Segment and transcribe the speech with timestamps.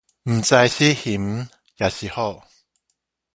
[0.03, 0.07] 毋知是
[0.95, 1.47] 熊
[1.77, 2.41] 抑是虎